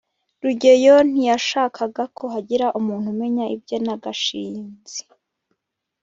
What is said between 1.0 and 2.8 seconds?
ntiyashakaga ko hagira